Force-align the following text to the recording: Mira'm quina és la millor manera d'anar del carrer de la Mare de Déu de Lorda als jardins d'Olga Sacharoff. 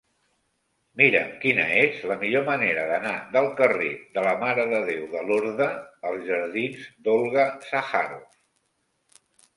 Mira'm 1.01 1.27
quina 1.43 1.65
és 1.81 1.99
la 2.11 2.15
millor 2.23 2.45
manera 2.47 2.85
d'anar 2.91 3.13
del 3.35 3.49
carrer 3.59 3.91
de 4.17 4.23
la 4.29 4.33
Mare 4.45 4.65
de 4.73 4.79
Déu 4.89 5.05
de 5.13 5.21
Lorda 5.29 5.69
als 6.13 6.27
jardins 6.31 6.89
d'Olga 7.09 7.47
Sacharoff. 7.69 9.25